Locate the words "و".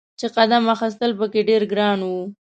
2.05-2.11